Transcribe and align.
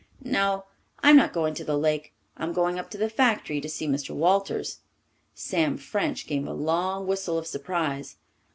"No, 0.23 0.65
I'm 1.03 1.15
not 1.15 1.31
going 1.31 1.53
to 1.53 1.63
the 1.63 1.77
Lake. 1.77 2.11
I'm 2.35 2.53
going 2.53 2.79
up 2.79 2.89
to 2.89 2.97
the 2.97 3.07
factory 3.07 3.61
to 3.61 3.69
see 3.69 3.85
Mr. 3.87 4.15
Walters." 4.15 4.79
Sam 5.35 5.77
French 5.77 6.25
gave 6.25 6.47
a 6.47 6.53
long 6.53 7.05
whistle 7.05 7.37
of 7.37 7.45
surprise. 7.45 8.15